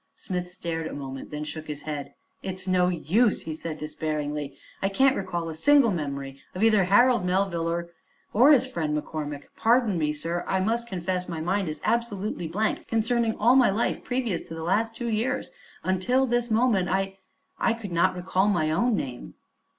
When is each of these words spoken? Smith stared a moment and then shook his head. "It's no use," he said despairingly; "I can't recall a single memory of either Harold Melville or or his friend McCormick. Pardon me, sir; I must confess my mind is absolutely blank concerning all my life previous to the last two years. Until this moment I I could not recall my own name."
Smith 0.15 0.49
stared 0.49 0.87
a 0.87 0.93
moment 0.93 1.25
and 1.25 1.31
then 1.31 1.43
shook 1.43 1.67
his 1.67 1.83
head. 1.83 2.15
"It's 2.41 2.67
no 2.67 2.87
use," 2.87 3.43
he 3.43 3.53
said 3.53 3.77
despairingly; 3.77 4.57
"I 4.81 4.89
can't 4.89 5.15
recall 5.15 5.47
a 5.47 5.53
single 5.53 5.91
memory 5.91 6.41
of 6.55 6.63
either 6.63 6.85
Harold 6.85 7.23
Melville 7.23 7.69
or 7.69 7.91
or 8.33 8.51
his 8.51 8.65
friend 8.65 8.97
McCormick. 8.97 9.43
Pardon 9.55 9.99
me, 9.99 10.11
sir; 10.11 10.43
I 10.47 10.59
must 10.59 10.87
confess 10.87 11.29
my 11.29 11.39
mind 11.39 11.69
is 11.69 11.81
absolutely 11.83 12.47
blank 12.47 12.87
concerning 12.87 13.35
all 13.35 13.55
my 13.55 13.69
life 13.69 14.03
previous 14.03 14.41
to 14.41 14.55
the 14.55 14.63
last 14.63 14.95
two 14.95 15.07
years. 15.07 15.51
Until 15.83 16.25
this 16.25 16.49
moment 16.49 16.89
I 16.89 17.19
I 17.59 17.73
could 17.75 17.91
not 17.91 18.15
recall 18.15 18.47
my 18.47 18.71
own 18.71 18.95
name." 18.95 19.35